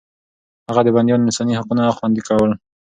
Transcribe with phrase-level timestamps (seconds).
[0.69, 2.51] هغه د بنديانو انساني حقونه خوندي کړل.